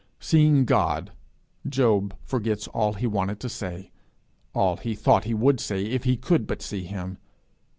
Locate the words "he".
2.93-3.05, 4.77-4.95, 5.25-5.35, 6.05-6.17